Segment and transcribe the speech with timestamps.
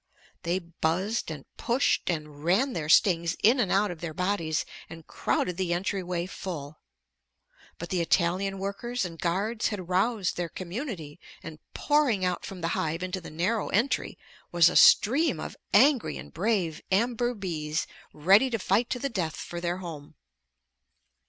[0.41, 5.05] They buzzed and pushed and ran their stings in and out of their bodies, and
[5.05, 6.79] crowded the entryway full.
[7.77, 12.69] But the Italian workers and guards had roused their community, and pouring out from the
[12.69, 14.17] hive into the narrow entry
[14.51, 19.35] was a stream of angry and brave amber bees, ready to fight to the death
[19.35, 20.15] for their home.